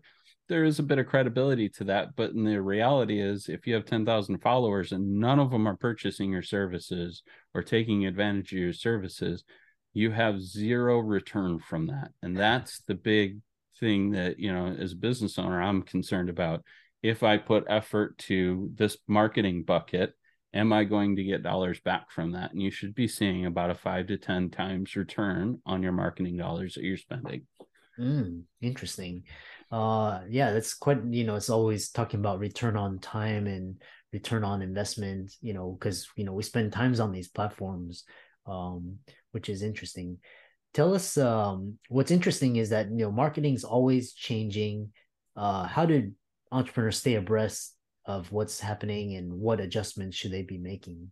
there 0.51 0.65
is 0.65 0.79
a 0.79 0.83
bit 0.83 0.99
of 0.99 1.07
credibility 1.07 1.69
to 1.69 1.85
that, 1.85 2.13
but 2.17 2.31
in 2.31 2.43
the 2.43 2.61
reality 2.61 3.21
is 3.21 3.47
if 3.47 3.65
you 3.65 3.73
have 3.73 3.85
10,000 3.85 4.37
followers 4.39 4.91
and 4.91 5.17
none 5.17 5.39
of 5.39 5.49
them 5.49 5.65
are 5.65 5.77
purchasing 5.77 6.29
your 6.29 6.41
services 6.41 7.23
or 7.53 7.63
taking 7.63 8.05
advantage 8.05 8.51
of 8.51 8.59
your 8.59 8.73
services, 8.73 9.45
you 9.93 10.11
have 10.11 10.41
zero 10.41 10.99
return 10.99 11.57
from 11.59 11.87
that. 11.87 12.11
And 12.21 12.35
that's 12.35 12.81
the 12.81 12.95
big 12.95 13.39
thing 13.79 14.11
that, 14.11 14.39
you 14.39 14.51
know, 14.51 14.67
as 14.67 14.91
a 14.91 14.97
business 14.97 15.39
owner, 15.39 15.61
I'm 15.61 15.83
concerned 15.83 16.29
about 16.29 16.65
if 17.01 17.23
I 17.23 17.37
put 17.37 17.63
effort 17.69 18.17
to 18.19 18.71
this 18.75 18.97
marketing 19.07 19.63
bucket, 19.63 20.13
am 20.53 20.73
I 20.73 20.83
going 20.83 21.15
to 21.15 21.23
get 21.23 21.43
dollars 21.43 21.79
back 21.79 22.11
from 22.11 22.33
that? 22.33 22.51
And 22.51 22.61
you 22.61 22.71
should 22.71 22.93
be 22.93 23.07
seeing 23.07 23.45
about 23.45 23.71
a 23.71 23.75
five 23.75 24.07
to 24.07 24.17
10 24.17 24.49
times 24.49 24.97
return 24.97 25.61
on 25.65 25.81
your 25.81 25.93
marketing 25.93 26.35
dollars 26.35 26.73
that 26.73 26.83
you're 26.83 26.97
spending. 26.97 27.47
Mm, 27.97 28.43
interesting. 28.61 29.23
Uh, 29.71 30.19
yeah, 30.29 30.51
that's 30.51 30.73
quite, 30.73 30.99
you 31.09 31.23
know, 31.23 31.35
it's 31.35 31.49
always 31.49 31.89
talking 31.89 32.19
about 32.19 32.39
return 32.39 32.75
on 32.75 32.99
time 32.99 33.47
and 33.47 33.81
return 34.11 34.43
on 34.43 34.61
investment, 34.61 35.33
you 35.41 35.53
know, 35.53 35.77
because, 35.79 36.07
you 36.17 36.25
know, 36.25 36.33
we 36.33 36.43
spend 36.43 36.73
times 36.73 36.99
on 36.99 37.11
these 37.11 37.29
platforms, 37.29 38.03
um, 38.45 38.97
which 39.31 39.47
is 39.47 39.63
interesting. 39.63 40.17
Tell 40.73 40.93
us, 40.93 41.17
um, 41.17 41.77
what's 41.87 42.11
interesting 42.11 42.57
is 42.57 42.69
that, 42.69 42.89
you 42.89 42.97
know, 42.97 43.11
marketing 43.11 43.53
is 43.53 43.63
always 43.63 44.13
changing. 44.13 44.91
Uh, 45.37 45.65
how 45.65 45.85
do 45.85 46.11
entrepreneurs 46.51 46.97
stay 46.97 47.15
abreast 47.15 47.73
of 48.05 48.31
what's 48.31 48.59
happening 48.59 49.15
and 49.15 49.31
what 49.31 49.61
adjustments 49.61 50.17
should 50.17 50.31
they 50.31 50.41
be 50.41 50.57
making? 50.57 51.11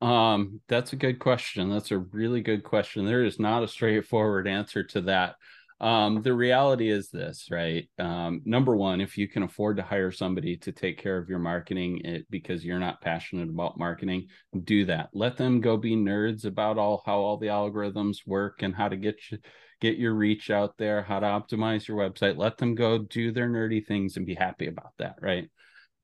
Um, 0.00 0.60
that's 0.68 0.92
a 0.92 0.96
good 0.96 1.18
question. 1.18 1.68
That's 1.68 1.90
a 1.90 1.98
really 1.98 2.42
good 2.42 2.62
question. 2.62 3.04
There 3.04 3.24
is 3.24 3.38
not 3.38 3.64
a 3.64 3.68
straightforward 3.68 4.46
answer 4.46 4.84
to 4.84 5.00
that. 5.02 5.34
Um, 5.80 6.20
the 6.20 6.34
reality 6.34 6.90
is 6.90 7.08
this, 7.08 7.48
right? 7.50 7.88
Um, 7.98 8.42
number 8.44 8.76
one, 8.76 9.00
if 9.00 9.16
you 9.16 9.26
can 9.26 9.42
afford 9.42 9.78
to 9.78 9.82
hire 9.82 10.12
somebody 10.12 10.58
to 10.58 10.72
take 10.72 10.98
care 10.98 11.16
of 11.16 11.30
your 11.30 11.38
marketing 11.38 12.02
it, 12.04 12.26
because 12.28 12.64
you're 12.64 12.78
not 12.78 13.00
passionate 13.00 13.48
about 13.48 13.78
marketing, 13.78 14.28
do 14.64 14.84
that. 14.84 15.08
Let 15.14 15.38
them 15.38 15.62
go 15.62 15.78
be 15.78 15.96
nerds 15.96 16.44
about 16.44 16.76
all 16.76 17.02
how 17.06 17.20
all 17.20 17.38
the 17.38 17.46
algorithms 17.46 18.18
work 18.26 18.62
and 18.62 18.74
how 18.74 18.88
to 18.88 18.96
get 18.96 19.16
you 19.30 19.38
get 19.80 19.96
your 19.96 20.12
reach 20.12 20.50
out 20.50 20.76
there, 20.76 21.02
how 21.02 21.20
to 21.20 21.26
optimize 21.26 21.88
your 21.88 21.96
website. 21.96 22.36
Let 22.36 22.58
them 22.58 22.74
go 22.74 22.98
do 22.98 23.32
their 23.32 23.48
nerdy 23.48 23.84
things 23.84 24.18
and 24.18 24.26
be 24.26 24.34
happy 24.34 24.66
about 24.66 24.92
that, 24.98 25.16
right? 25.22 25.48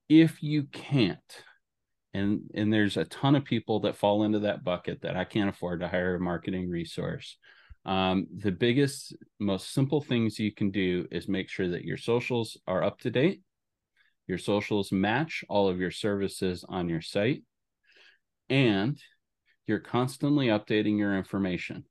If 0.09 0.42
you 0.42 0.64
can't, 0.73 1.18
and 2.14 2.50
and 2.54 2.73
there's 2.73 2.97
a 2.97 3.04
ton 3.04 3.37
of 3.37 3.45
people 3.45 3.80
that 3.80 3.97
fall 3.97 4.23
into 4.23 4.38
that 4.38 4.64
bucket 4.64 5.02
that 5.02 5.16
I 5.16 5.25
can't 5.25 5.50
afford 5.50 5.80
to 5.80 5.88
hire 5.88 6.14
a 6.14 6.21
marketing 6.21 6.71
resource. 6.71 7.37
Um, 7.87 8.26
the 8.37 8.52
biggest, 8.52 9.16
most 9.40 9.73
simple 9.73 10.02
things 10.02 10.38
you 10.38 10.52
can 10.52 10.71
do 10.71 11.07
is 11.11 11.28
make 11.28 11.49
sure 11.49 11.69
that 11.69 11.85
your 11.85 11.97
socials 11.97 12.59
are 12.66 12.83
up 12.83 12.99
to 13.00 13.11
date. 13.11 13.40
Your 14.26 14.38
socials 14.38 14.93
match 14.93 15.45
all 15.49 15.69
of 15.69 15.78
your 15.78 15.93
services 15.93 16.64
on 16.69 16.88
your 16.88 17.00
site, 17.00 17.45
and 18.50 19.00
you're 19.66 19.78
constantly 19.78 20.49
updating 20.49 20.99
your 20.99 21.16
information 21.16 21.85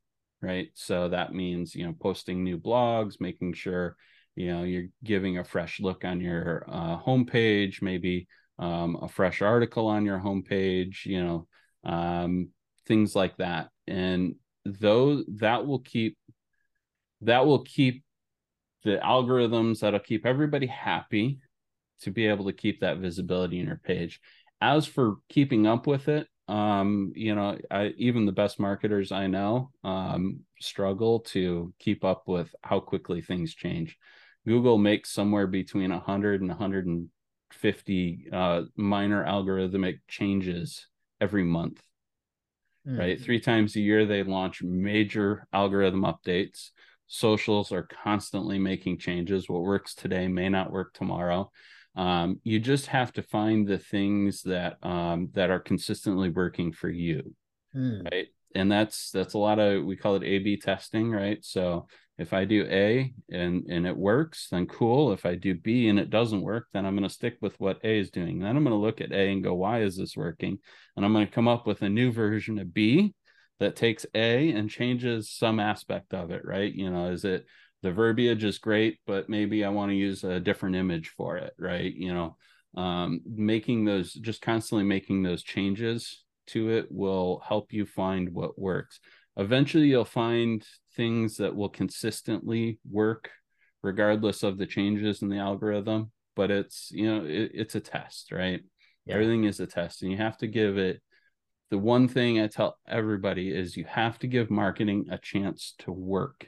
right? 0.46 0.70
So 0.76 1.10
that 1.10 1.34
means, 1.34 1.76
you 1.76 1.86
know, 1.86 1.96
posting 2.00 2.44
new 2.44 2.58
blogs, 2.58 3.20
making 3.20 3.54
sure, 3.54 3.96
you 4.36 4.48
know, 4.54 4.64
you're 4.64 4.90
giving 5.04 5.38
a 5.38 5.44
fresh 5.44 5.80
look 5.80 6.06
on 6.06 6.20
your 6.22 6.66
uh, 6.68 7.00
homepage, 7.00 7.82
maybe 7.82 8.28
um, 8.60 8.98
a 9.02 9.08
fresh 9.08 9.42
article 9.42 9.88
on 9.88 10.06
your 10.06 10.20
homepage, 10.20 11.06
you 11.06 11.24
know, 11.24 11.48
um, 11.84 12.50
things 12.88 13.16
like 13.16 13.36
that. 13.38 13.70
And 13.88 14.36
those 14.66 15.24
that 15.38 15.66
will 15.66 15.80
keep 15.80 16.18
that 17.22 17.46
will 17.46 17.64
keep 17.64 18.04
the 18.84 19.00
algorithms 19.04 19.80
that'll 19.80 20.00
keep 20.00 20.26
everybody 20.26 20.68
happy 20.68 21.40
to 22.02 22.12
be 22.12 22.28
able 22.28 22.46
to 22.46 22.54
keep 22.54 22.82
that 22.82 22.98
visibility 22.98 23.60
in 23.60 23.68
your 23.68 23.82
page. 23.84 24.20
As 24.62 24.86
for 24.86 25.16
keeping 25.30 25.66
up 25.66 25.88
with 25.88 26.08
it, 26.08 26.28
um 26.48 27.12
you 27.16 27.34
know 27.34 27.58
i 27.72 27.88
even 27.98 28.26
the 28.26 28.32
best 28.32 28.60
marketers 28.60 29.12
i 29.12 29.26
know 29.26 29.72
um 29.84 30.42
struggle 30.60 31.22
to 31.22 31.74
keep 31.80 32.04
up 32.04 32.24
with 32.28 32.54
how 32.62 32.80
quickly 32.80 33.20
things 33.20 33.56
change 33.56 33.98
google 34.46 34.78
makes 34.78 35.12
somewhere 35.12 35.48
between 35.48 35.90
100 35.90 36.42
and 36.42 36.50
150 36.50 38.28
uh 38.32 38.62
minor 38.76 39.26
algorithmic 39.26 39.98
changes 40.08 40.88
every 41.20 41.44
month 41.44 41.82
mm. 42.88 42.98
right 42.98 43.22
three 43.22 43.40
times 43.40 43.76
a 43.76 43.82
year 43.82 44.06
they 44.06 44.24
launch 44.24 44.62
major 44.64 45.48
algorithm 45.54 46.04
updates. 46.04 46.70
Socials 47.08 47.72
are 47.72 47.88
constantly 48.04 48.58
making 48.58 48.98
changes. 48.98 49.48
What 49.48 49.62
works 49.62 49.94
today 49.94 50.28
may 50.28 50.50
not 50.50 50.72
work 50.72 50.94
tomorrow. 50.94 51.52
Um, 51.96 52.42
you 52.44 52.60
just 52.60 52.88
have 52.88 53.14
to 53.14 53.24
find 53.24 53.68
the 53.68 53.78
things 53.78 54.42
that 54.44 54.78
um, 54.84 55.30
that 55.34 55.50
are 55.50 55.60
consistently 55.60 56.30
working 56.30 56.74
for 56.74 56.90
you 56.90 57.36
mm. 57.76 58.04
right? 58.12 58.28
And 58.54 58.72
that's 58.72 59.12
that's 59.12 59.34
a 59.34 59.38
lot 59.40 59.60
of 59.60 59.84
we 59.84 59.98
call 59.98 60.16
it 60.16 60.24
a 60.24 60.40
b 60.40 60.58
testing 60.58 61.12
right? 61.12 61.44
So 61.44 61.88
if 62.18 62.34
i 62.34 62.46
do 62.46 62.66
a 62.70 63.14
and 63.32 63.66
and 63.70 63.86
it 63.86 63.96
works 63.96 64.48
then 64.52 64.66
cool 64.66 65.12
if 65.12 65.26
i 65.26 65.36
do 65.36 65.54
b 65.56 65.90
and 65.90 66.00
it 66.00 66.10
doesn't 66.10 66.42
work 66.42 66.68
then 66.74 66.86
i'm 66.86 66.96
going 66.96 67.08
to 67.08 67.14
stick 67.14 67.38
with 67.42 67.60
what 67.60 67.80
a 67.84 68.00
is 68.00 68.10
doing 68.10 68.40
then 68.40 68.56
i'm 68.56 68.64
going 68.64 68.76
to 68.76 68.76
look 68.76 69.02
at 69.02 69.12
a 69.12 69.32
and 69.32 69.44
go 69.44 69.54
why 69.54 69.82
is 69.82 69.98
this 69.98 70.16
working 70.16 70.58
and 70.96 71.06
i'm 71.06 71.14
going 71.14 71.26
to 71.26 71.34
come 71.34 71.48
up 71.48 71.68
with 71.68 71.82
a 71.82 71.90
new 71.90 72.12
version 72.12 72.60
of 72.60 72.74
b 72.74 73.14
that 73.60 73.76
takes 73.76 74.06
a 74.14 74.52
and 74.52 74.70
changes 74.70 75.32
some 75.32 75.60
aspect 75.60 76.14
of 76.14 76.32
it 76.32 76.44
right 76.46 76.74
you 76.74 76.90
know 76.90 77.12
is 77.12 77.26
it 77.26 77.46
the 77.86 77.92
verbiage 77.92 78.44
is 78.44 78.58
great, 78.58 78.98
but 79.06 79.30
maybe 79.30 79.64
I 79.64 79.70
want 79.70 79.92
to 79.92 79.96
use 79.96 80.24
a 80.24 80.40
different 80.40 80.76
image 80.76 81.10
for 81.10 81.38
it, 81.38 81.54
right? 81.60 81.94
You 81.94 82.16
know, 82.16 82.36
um, 82.76 83.22
making 83.28 83.86
those 83.86 84.12
just 84.12 84.42
constantly 84.42 84.84
making 84.84 85.22
those 85.22 85.44
changes 85.44 86.24
to 86.48 86.72
it 86.72 86.88
will 86.90 87.44
help 87.48 87.72
you 87.74 87.86
find 87.86 88.34
what 88.34 88.58
works. 88.58 89.00
Eventually, 89.38 89.86
you'll 89.86 90.04
find 90.04 90.66
things 90.96 91.38
that 91.38 91.56
will 91.56 91.70
consistently 91.70 92.80
work 92.90 93.30
regardless 93.84 94.42
of 94.42 94.58
the 94.58 94.66
changes 94.66 95.22
in 95.22 95.30
the 95.30 95.38
algorithm. 95.38 96.12
But 96.36 96.52
it's 96.52 96.90
you 96.92 97.06
know 97.06 97.26
it, 97.26 97.52
it's 97.54 97.76
a 97.76 97.80
test, 97.80 98.32
right? 98.32 98.62
Yeah. 99.06 99.16
Everything 99.16 99.44
is 99.46 99.60
a 99.60 99.68
test, 99.68 100.02
and 100.02 100.12
you 100.12 100.18
have 100.18 100.38
to 100.40 100.48
give 100.48 100.78
it. 100.78 101.02
The 101.72 101.78
one 101.78 102.08
thing 102.08 102.40
I 102.40 102.48
tell 102.48 102.78
everybody 102.88 103.50
is 103.50 103.76
you 103.76 103.86
have 103.86 104.20
to 104.20 104.28
give 104.28 104.52
marketing 104.52 105.08
a 105.10 105.18
chance 105.18 105.74
to 105.80 105.92
work 105.92 106.48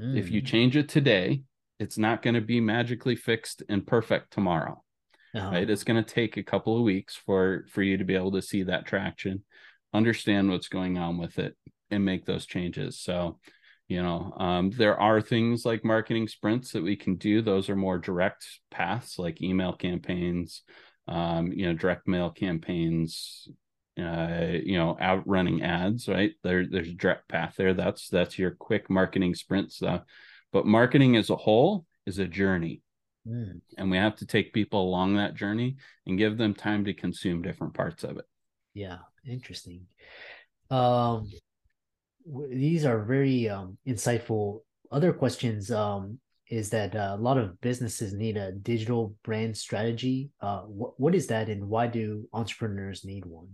Mm. 0.00 0.16
If 0.16 0.30
you 0.30 0.42
mm. 0.42 0.46
change 0.46 0.76
it 0.76 0.88
today, 0.88 1.42
it's 1.78 1.98
not 1.98 2.22
going 2.22 2.34
to 2.34 2.40
be 2.40 2.60
magically 2.60 3.16
fixed 3.16 3.62
and 3.68 3.86
perfect 3.86 4.32
tomorrow. 4.32 4.82
Uh-huh. 5.34 5.50
Right? 5.50 5.68
It's 5.68 5.84
going 5.84 6.02
to 6.02 6.14
take 6.14 6.36
a 6.36 6.42
couple 6.42 6.76
of 6.76 6.84
weeks 6.84 7.16
for 7.16 7.64
for 7.70 7.82
you 7.82 7.96
to 7.96 8.04
be 8.04 8.14
able 8.14 8.32
to 8.32 8.42
see 8.42 8.64
that 8.64 8.86
traction. 8.86 9.44
understand 9.92 10.50
what's 10.50 10.68
going 10.68 10.98
on 10.98 11.18
with 11.18 11.38
it 11.38 11.56
and 11.90 12.04
make 12.04 12.24
those 12.24 12.46
changes 12.46 12.98
so 12.98 13.38
you 13.88 14.02
know 14.02 14.32
um, 14.38 14.70
there 14.70 14.98
are 14.98 15.20
things 15.20 15.64
like 15.64 15.84
marketing 15.84 16.28
sprints 16.28 16.72
that 16.72 16.82
we 16.82 16.96
can 16.96 17.16
do. 17.16 17.42
Those 17.42 17.68
are 17.68 17.76
more 17.76 17.98
direct 17.98 18.46
paths 18.70 19.18
like 19.18 19.42
email 19.42 19.72
campaigns 19.72 20.62
um, 21.06 21.52
you 21.52 21.66
know 21.66 21.74
direct 21.74 22.08
mail 22.08 22.30
campaigns 22.30 23.48
uh, 24.00 24.46
you 24.50 24.76
know 24.78 24.96
out 25.00 25.26
running 25.26 25.62
ads 25.62 26.08
right? 26.08 26.32
There 26.42 26.66
there's 26.66 26.88
a 26.88 26.94
direct 26.94 27.28
path 27.28 27.54
there. 27.56 27.74
That's 27.74 28.08
that's 28.08 28.38
your 28.38 28.52
quick 28.52 28.88
marketing 28.88 29.34
sprint 29.34 29.72
stuff. 29.72 30.02
But 30.52 30.66
marketing 30.66 31.16
as 31.16 31.30
a 31.30 31.36
whole 31.36 31.86
is 32.06 32.18
a 32.18 32.26
journey. 32.26 32.80
Mm. 33.26 33.62
and 33.78 33.90
we 33.90 33.96
have 33.96 34.16
to 34.16 34.26
take 34.26 34.52
people 34.52 34.82
along 34.82 35.16
that 35.16 35.34
journey 35.34 35.76
and 36.06 36.18
give 36.18 36.36
them 36.36 36.52
time 36.52 36.84
to 36.84 36.92
consume 36.92 37.40
different 37.40 37.72
parts 37.72 38.04
of 38.04 38.18
it. 38.18 38.26
Yeah 38.74 38.98
interesting. 39.26 39.86
Um 40.68 41.30
these 42.50 42.84
are 42.84 43.02
very 43.02 43.48
um, 43.48 43.78
insightful. 43.86 44.60
Other 44.90 45.12
questions 45.12 45.70
um, 45.70 46.18
is 46.48 46.70
that 46.70 46.94
uh, 46.94 47.16
a 47.18 47.20
lot 47.20 47.38
of 47.38 47.60
businesses 47.60 48.12
need 48.12 48.36
a 48.36 48.52
digital 48.52 49.14
brand 49.24 49.56
strategy. 49.56 50.30
Uh, 50.40 50.60
wh- 50.60 50.98
what 50.98 51.14
is 51.14 51.26
that, 51.28 51.48
and 51.48 51.68
why 51.68 51.86
do 51.86 52.28
entrepreneurs 52.32 53.04
need 53.04 53.24
one? 53.24 53.48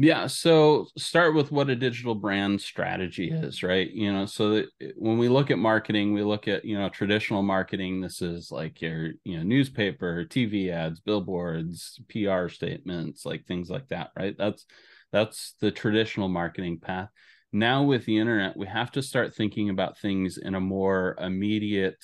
Yeah, 0.00 0.28
so 0.28 0.86
start 0.96 1.34
with 1.34 1.50
what 1.50 1.70
a 1.70 1.74
digital 1.74 2.14
brand 2.14 2.60
strategy 2.60 3.32
is, 3.32 3.64
right? 3.64 3.90
You 3.90 4.12
know, 4.12 4.26
so 4.26 4.50
that 4.50 4.66
when 4.96 5.18
we 5.18 5.28
look 5.28 5.50
at 5.50 5.58
marketing, 5.58 6.12
we 6.12 6.22
look 6.22 6.46
at 6.46 6.64
you 6.64 6.78
know 6.78 6.88
traditional 6.88 7.42
marketing. 7.42 8.00
This 8.00 8.22
is 8.22 8.52
like 8.52 8.80
your 8.80 9.10
you 9.24 9.38
know 9.38 9.42
newspaper, 9.42 10.24
TV 10.24 10.70
ads, 10.70 11.00
billboards, 11.00 12.00
PR 12.10 12.46
statements, 12.48 13.26
like 13.26 13.44
things 13.46 13.68
like 13.70 13.88
that, 13.88 14.10
right? 14.16 14.36
That's 14.38 14.66
that's 15.10 15.54
the 15.60 15.72
traditional 15.72 16.28
marketing 16.28 16.78
path 16.78 17.08
now 17.52 17.82
with 17.82 18.04
the 18.04 18.18
internet 18.18 18.56
we 18.56 18.66
have 18.66 18.90
to 18.92 19.02
start 19.02 19.34
thinking 19.34 19.70
about 19.70 19.98
things 19.98 20.38
in 20.38 20.54
a 20.54 20.60
more 20.60 21.16
immediate 21.18 22.02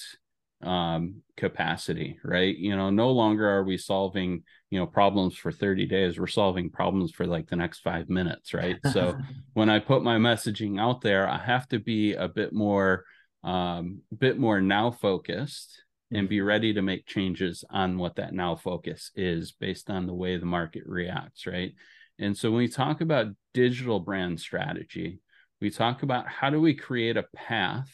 um, 0.62 1.22
capacity 1.36 2.18
right? 2.24 2.56
You 2.56 2.76
know 2.76 2.90
no 2.90 3.10
longer 3.10 3.48
are 3.48 3.64
we 3.64 3.76
solving 3.76 4.42
you 4.70 4.78
know 4.78 4.86
problems 4.86 5.36
for 5.36 5.52
30 5.52 5.86
days. 5.86 6.18
We're 6.18 6.26
solving 6.26 6.70
problems 6.70 7.12
for 7.12 7.26
like 7.26 7.48
the 7.48 7.56
next 7.56 7.80
five 7.80 8.08
minutes 8.08 8.54
right? 8.54 8.78
So 8.92 9.18
when 9.54 9.70
i 9.70 9.78
put 9.78 10.02
my 10.02 10.18
messaging 10.18 10.78
out 10.78 11.00
there 11.00 11.26
i 11.28 11.38
have 11.38 11.66
to 11.68 11.78
be 11.78 12.12
a 12.12 12.28
bit 12.28 12.52
more 12.52 13.04
um 13.42 14.00
bit 14.16 14.38
more 14.38 14.60
now 14.60 14.90
focused 14.90 15.82
and 16.12 16.28
be 16.28 16.40
ready 16.40 16.74
to 16.74 16.82
make 16.82 17.06
changes 17.06 17.64
on 17.70 17.96
what 17.96 18.16
that 18.16 18.34
now 18.34 18.54
focus 18.54 19.10
is 19.16 19.52
based 19.52 19.90
on 19.90 20.06
the 20.06 20.14
way 20.14 20.36
the 20.36 20.44
market 20.44 20.82
reacts 20.86 21.46
right? 21.46 21.72
And 22.18 22.36
so 22.36 22.50
when 22.50 22.58
we 22.58 22.68
talk 22.68 23.00
about 23.00 23.34
digital 23.54 23.98
brand 23.98 24.38
strategy 24.38 25.20
we 25.64 25.70
talk 25.70 26.02
about 26.02 26.28
how 26.28 26.50
do 26.50 26.60
we 26.60 26.74
create 26.74 27.16
a 27.16 27.24
path 27.34 27.90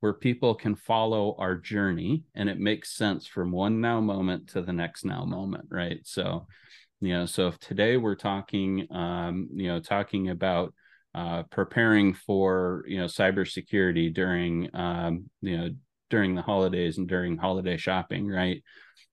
where 0.00 0.14
people 0.14 0.54
can 0.54 0.74
follow 0.74 1.36
our 1.38 1.54
journey 1.54 2.24
and 2.34 2.48
it 2.48 2.58
makes 2.58 2.96
sense 2.96 3.26
from 3.26 3.52
one 3.52 3.82
now 3.82 4.00
moment 4.00 4.48
to 4.48 4.62
the 4.62 4.72
next 4.72 5.04
now 5.04 5.22
moment 5.26 5.66
right? 5.70 5.98
So 6.04 6.46
you 7.02 7.12
know 7.12 7.26
so 7.26 7.48
if 7.48 7.58
today 7.58 7.98
we're 7.98 8.14
talking 8.14 8.86
um 8.90 9.50
you 9.52 9.68
know 9.68 9.78
talking 9.78 10.30
about 10.30 10.72
uh 11.14 11.42
preparing 11.50 12.14
for 12.14 12.82
you 12.88 12.96
know 12.96 13.04
cybersecurity 13.04 14.14
during 14.14 14.74
um 14.74 15.28
you 15.42 15.58
know 15.58 15.68
during 16.08 16.34
the 16.34 16.40
holidays 16.40 16.96
and 16.96 17.06
during 17.06 17.36
holiday 17.36 17.76
shopping 17.76 18.26
right? 18.26 18.62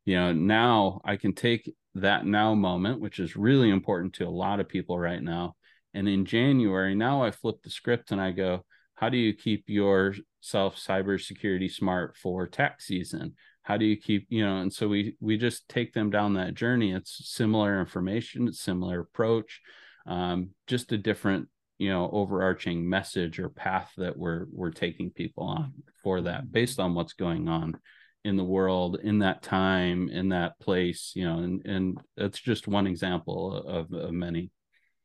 You 0.05 0.15
know 0.15 0.31
now 0.31 1.01
i 1.03 1.17
can 1.17 1.33
take 1.33 1.69
that 1.95 2.25
now 2.25 2.55
moment 2.55 3.01
which 3.01 3.19
is 3.19 3.35
really 3.35 3.69
important 3.69 4.13
to 4.13 4.25
a 4.25 4.29
lot 4.29 4.61
of 4.61 4.69
people 4.69 4.97
right 4.97 5.21
now 5.21 5.55
and 5.93 6.07
in 6.07 6.25
January, 6.25 6.95
now 6.95 7.23
I 7.23 7.31
flip 7.31 7.61
the 7.63 7.69
script 7.69 8.11
and 8.11 8.19
I 8.19 8.31
go, 8.31 8.65
how 8.95 9.09
do 9.09 9.17
you 9.17 9.33
keep 9.33 9.69
yourself 9.69 10.77
cybersecurity 10.77 11.71
smart 11.71 12.15
for 12.15 12.47
tax 12.47 12.87
season? 12.87 13.35
How 13.63 13.77
do 13.77 13.85
you 13.85 13.97
keep, 13.97 14.27
you 14.29 14.45
know, 14.45 14.57
and 14.57 14.71
so 14.71 14.87
we 14.87 15.15
we 15.19 15.37
just 15.37 15.67
take 15.69 15.93
them 15.93 16.09
down 16.09 16.33
that 16.33 16.53
journey. 16.53 16.91
It's 16.91 17.29
similar 17.29 17.79
information, 17.79 18.47
it's 18.47 18.59
similar 18.59 18.99
approach, 18.99 19.61
um, 20.05 20.49
just 20.67 20.91
a 20.91 20.97
different, 20.97 21.47
you 21.77 21.89
know, 21.89 22.09
overarching 22.11 22.87
message 22.87 23.39
or 23.39 23.49
path 23.49 23.91
that 23.97 24.17
we're 24.17 24.45
we're 24.51 24.71
taking 24.71 25.11
people 25.11 25.45
on 25.45 25.73
for 26.03 26.21
that 26.21 26.51
based 26.51 26.79
on 26.79 26.93
what's 26.93 27.13
going 27.13 27.47
on 27.47 27.77
in 28.25 28.37
the 28.37 28.43
world 28.43 28.97
in 29.03 29.19
that 29.19 29.43
time 29.43 30.07
in 30.09 30.29
that 30.29 30.57
place 30.59 31.11
you 31.13 31.25
know 31.25 31.39
and 31.39 31.65
and 31.65 31.99
that's 32.15 32.39
just 32.39 32.69
one 32.69 32.87
example 32.87 33.53
of, 33.53 33.91
of 33.91 34.11
many 34.13 34.49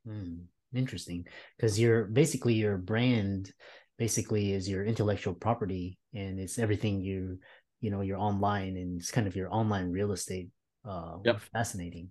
mm 0.07 0.38
interesting 0.74 1.26
because 1.57 1.78
you're 1.78 2.04
basically 2.04 2.54
your 2.54 2.76
brand 2.76 3.52
basically 3.98 4.52
is 4.52 4.68
your 4.68 4.85
intellectual 4.85 5.35
property 5.35 5.98
and 6.14 6.38
it's 6.38 6.59
everything 6.59 7.00
you 7.00 7.38
you 7.81 7.90
know 7.90 8.00
you're 8.00 8.18
online 8.18 8.76
and 8.76 9.00
it's 9.00 9.11
kind 9.11 9.26
of 9.26 9.37
your 9.37 9.52
online 9.52 9.90
real 9.90 10.12
estate 10.12 10.48
uh 10.85 11.16
yep. 11.24 11.40
fascinating. 11.52 12.09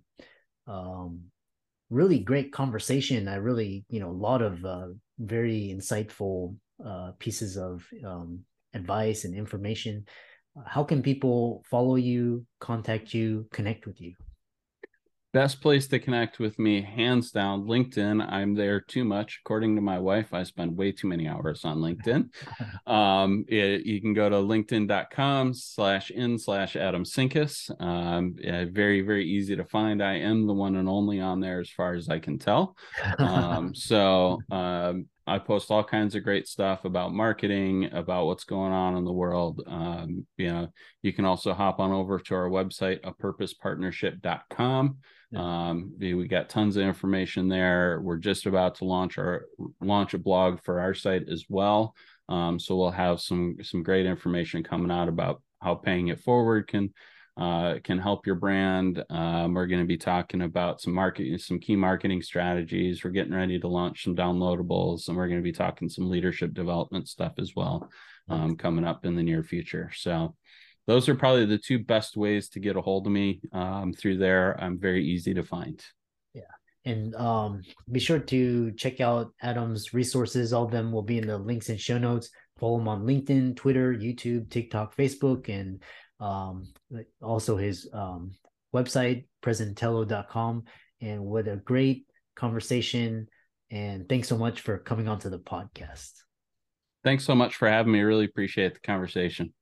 Um 0.66 1.24
really 1.90 2.18
great 2.18 2.52
conversation. 2.52 3.28
I 3.28 3.36
really 3.36 3.84
you 3.88 4.00
know 4.00 4.10
a 4.10 4.22
lot 4.28 4.42
of 4.42 4.64
uh 4.64 4.88
very 5.18 5.74
insightful 5.74 6.56
uh 6.84 7.12
pieces 7.18 7.56
of 7.56 7.86
um 8.04 8.40
advice 8.74 9.24
and 9.24 9.34
information. 9.34 10.04
How 10.66 10.84
can 10.84 11.02
people 11.02 11.64
follow 11.70 11.94
you 11.94 12.44
contact 12.60 13.14
you 13.14 13.46
connect 13.52 13.86
with 13.86 14.00
you 14.00 14.14
best 15.38 15.60
place 15.60 15.86
to 15.86 16.00
connect 16.00 16.40
with 16.40 16.58
me 16.58 16.82
hands 16.82 17.30
down 17.30 17.64
linkedin. 17.64 18.28
I'm 18.28 18.56
there 18.56 18.80
too 18.80 19.04
much. 19.04 19.38
According 19.44 19.76
to 19.76 19.80
my 19.80 19.96
wife 19.96 20.34
i 20.34 20.42
spend 20.42 20.76
way 20.76 20.90
too 20.90 21.06
many 21.06 21.28
hours 21.28 21.64
on 21.64 21.78
linkedin. 21.78 22.30
Um, 22.88 23.44
it, 23.48 23.84
you 23.84 24.00
can 24.00 24.14
go 24.14 24.28
to 24.28 24.36
linkedin.com 24.36 25.52
slash 25.54 26.10
in 26.10 26.38
slash 26.38 26.74
adam 26.74 27.04
sinkus 27.04 27.70
um, 27.80 28.34
yeah, 28.38 28.64
very 28.70 29.02
very 29.02 29.26
easy 29.28 29.54
to 29.54 29.64
find. 29.64 30.02
I 30.02 30.14
am 30.14 30.46
the 30.46 30.54
one 30.54 30.76
and 30.76 30.88
only 30.88 31.20
on 31.20 31.38
there 31.40 31.60
as 31.60 31.70
far 31.70 31.94
as 31.94 32.08
i 32.08 32.18
can 32.18 32.38
tell. 32.38 32.76
Um, 33.18 33.74
so 33.74 34.38
um, 34.50 35.06
I 35.28 35.38
post 35.38 35.70
all 35.70 35.84
kinds 35.84 36.14
of 36.14 36.24
great 36.24 36.48
stuff 36.48 36.84
about 36.84 37.12
marketing, 37.12 37.90
about 37.92 38.26
what's 38.26 38.44
going 38.44 38.72
on 38.72 38.96
in 38.96 39.04
the 39.04 39.12
world. 39.12 39.62
Um, 39.66 40.26
you 40.36 40.48
know, 40.48 40.68
you 41.02 41.12
can 41.12 41.24
also 41.24 41.52
hop 41.54 41.78
on 41.80 41.92
over 41.92 42.18
to 42.18 42.34
our 42.34 42.48
website, 42.48 43.00
apurposepartnership.com. 43.02 44.98
Um, 45.36 45.92
we 45.98 46.26
got 46.26 46.48
tons 46.48 46.76
of 46.76 46.84
information 46.84 47.48
there. 47.48 48.00
We're 48.02 48.16
just 48.16 48.46
about 48.46 48.76
to 48.76 48.86
launch 48.86 49.18
our 49.18 49.46
launch 49.80 50.14
a 50.14 50.18
blog 50.18 50.60
for 50.62 50.80
our 50.80 50.94
site 50.94 51.28
as 51.28 51.44
well. 51.48 51.94
Um, 52.28 52.58
so 52.58 52.76
we'll 52.76 52.90
have 52.90 53.20
some 53.20 53.56
some 53.62 53.82
great 53.82 54.06
information 54.06 54.62
coming 54.62 54.90
out 54.90 55.08
about 55.08 55.42
how 55.60 55.74
paying 55.74 56.08
it 56.08 56.20
forward 56.20 56.68
can 56.68 56.94
uh, 57.38 57.76
can 57.84 57.98
help 57.98 58.26
your 58.26 58.34
brand. 58.34 59.04
Um, 59.10 59.54
we're 59.54 59.68
going 59.68 59.82
to 59.82 59.86
be 59.86 59.96
talking 59.96 60.42
about 60.42 60.80
some 60.80 60.92
marketing, 60.92 61.38
some 61.38 61.60
key 61.60 61.76
marketing 61.76 62.20
strategies. 62.20 63.04
We're 63.04 63.10
getting 63.10 63.34
ready 63.34 63.60
to 63.60 63.68
launch 63.68 64.04
some 64.04 64.16
downloadables, 64.16 65.06
and 65.06 65.16
we're 65.16 65.28
going 65.28 65.38
to 65.38 65.44
be 65.44 65.52
talking 65.52 65.88
some 65.88 66.10
leadership 66.10 66.52
development 66.52 67.08
stuff 67.08 67.34
as 67.38 67.54
well 67.54 67.88
um, 68.28 68.56
coming 68.56 68.84
up 68.84 69.06
in 69.06 69.14
the 69.14 69.22
near 69.22 69.44
future. 69.44 69.90
So 69.94 70.34
those 70.88 71.08
are 71.08 71.14
probably 71.14 71.46
the 71.46 71.58
two 71.58 71.78
best 71.78 72.16
ways 72.16 72.48
to 72.50 72.60
get 72.60 72.76
a 72.76 72.80
hold 72.80 73.06
of 73.06 73.12
me 73.12 73.40
um, 73.52 73.92
through 73.92 74.18
there. 74.18 74.60
I'm 74.60 74.78
very 74.78 75.04
easy 75.04 75.34
to 75.34 75.44
find. 75.44 75.80
Yeah. 76.34 76.42
And 76.84 77.14
um, 77.14 77.62
be 77.92 78.00
sure 78.00 78.18
to 78.18 78.72
check 78.72 79.00
out 79.00 79.32
Adam's 79.42 79.94
resources. 79.94 80.52
All 80.52 80.64
of 80.64 80.72
them 80.72 80.90
will 80.90 81.02
be 81.02 81.18
in 81.18 81.26
the 81.26 81.38
links 81.38 81.68
and 81.68 81.78
show 81.78 81.98
notes. 81.98 82.30
Follow 82.58 82.80
him 82.80 82.88
on 82.88 83.06
LinkedIn, 83.06 83.54
Twitter, 83.54 83.94
YouTube, 83.94 84.50
TikTok, 84.50 84.96
Facebook, 84.96 85.48
and 85.48 85.80
um, 86.20 86.72
also 87.22 87.56
his 87.56 87.88
um, 87.92 88.32
website, 88.74 89.26
presentello.com. 89.42 90.64
And 91.00 91.24
what 91.24 91.46
a 91.48 91.56
great 91.56 92.06
conversation. 92.34 93.28
And 93.70 94.08
thanks 94.08 94.28
so 94.28 94.36
much 94.38 94.60
for 94.60 94.78
coming 94.78 95.08
onto 95.08 95.28
the 95.30 95.38
podcast. 95.38 96.12
Thanks 97.04 97.24
so 97.24 97.34
much 97.34 97.56
for 97.56 97.68
having 97.68 97.92
me. 97.92 98.00
I 98.00 98.02
really 98.02 98.24
appreciate 98.24 98.74
the 98.74 98.80
conversation. 98.80 99.52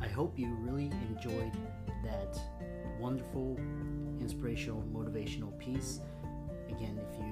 I 0.00 0.08
hope 0.14 0.38
you 0.38 0.54
really 0.60 0.90
enjoyed 1.08 1.52
that 2.04 2.38
wonderful, 3.00 3.58
inspirational, 4.20 4.84
motivational 4.92 5.58
piece. 5.58 6.00
Again, 6.68 7.00
if 7.10 7.18
you, 7.18 7.31